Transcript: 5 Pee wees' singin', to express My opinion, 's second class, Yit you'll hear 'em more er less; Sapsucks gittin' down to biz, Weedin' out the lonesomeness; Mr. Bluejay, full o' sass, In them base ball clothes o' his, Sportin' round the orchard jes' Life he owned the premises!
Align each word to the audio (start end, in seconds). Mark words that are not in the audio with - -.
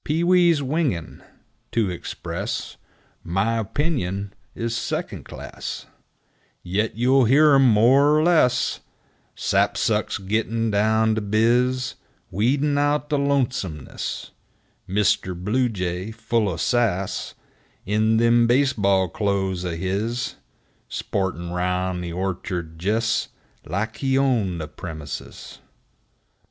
5 0.00 0.04
Pee 0.04 0.22
wees' 0.22 0.58
singin', 0.58 1.22
to 1.72 1.88
express 1.88 2.76
My 3.24 3.56
opinion, 3.56 4.34
's 4.54 4.74
second 4.76 5.24
class, 5.24 5.86
Yit 6.62 6.92
you'll 6.94 7.24
hear 7.24 7.54
'em 7.54 7.66
more 7.66 8.18
er 8.18 8.22
less; 8.22 8.80
Sapsucks 9.34 10.18
gittin' 10.18 10.70
down 10.70 11.14
to 11.14 11.22
biz, 11.22 11.94
Weedin' 12.30 12.76
out 12.76 13.08
the 13.08 13.16
lonesomeness; 13.18 14.32
Mr. 14.86 15.34
Bluejay, 15.34 16.10
full 16.12 16.50
o' 16.50 16.58
sass, 16.58 17.32
In 17.86 18.18
them 18.18 18.46
base 18.46 18.74
ball 18.74 19.08
clothes 19.08 19.64
o' 19.64 19.74
his, 19.74 20.34
Sportin' 20.90 21.50
round 21.52 22.04
the 22.04 22.12
orchard 22.12 22.78
jes' 22.84 23.28
Life 23.64 23.94
he 23.96 24.18
owned 24.18 24.60
the 24.60 24.68
premises! 24.68 25.60